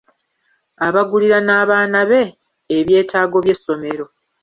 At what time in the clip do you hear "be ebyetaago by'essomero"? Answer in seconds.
2.09-4.05